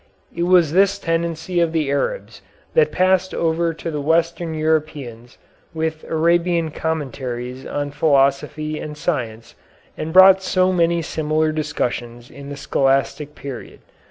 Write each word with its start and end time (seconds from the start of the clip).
It 0.35 0.47
was 0.49 0.71
this 0.71 0.97
tendency 0.97 1.59
of 1.59 1.73
the 1.73 1.91
Arabs 1.91 2.41
that 2.73 2.91
passed 2.91 3.35
over 3.35 3.71
to 3.75 3.91
the 3.91 4.01
Western 4.01 4.55
Europeans 4.55 5.37
with 5.75 6.03
Arabian 6.05 6.71
commentaries 6.71 7.67
on 7.67 7.91
philosophy 7.91 8.79
and 8.79 8.97
science, 8.97 9.53
and 9.95 10.11
brought 10.11 10.41
so 10.41 10.73
many 10.73 11.03
similar 11.03 11.51
discussions 11.51 12.31
in 12.31 12.49
the 12.49 12.57
scholastic 12.57 13.35
period. 13.35 13.79